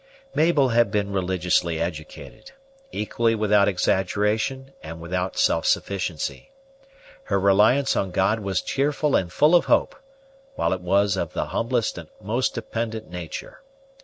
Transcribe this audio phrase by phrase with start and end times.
[0.33, 2.53] Mabel had been religiously educated;
[2.91, 6.49] equally without exaggeration and without self sufficiency.
[7.25, 9.95] Her reliance on God was cheerful and full of hope,
[10.55, 13.61] while it was of the humblest and most dependent nature.